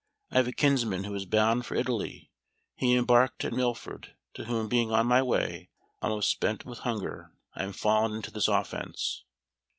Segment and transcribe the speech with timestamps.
[0.31, 2.31] I have a kinsman who is bound for Italy;
[2.73, 5.69] he embarked at Milford, to whom being on my way,
[6.01, 9.25] almost spent with hunger, I am fallen into this offence."